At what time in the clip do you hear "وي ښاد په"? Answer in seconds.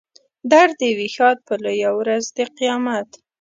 0.97-1.53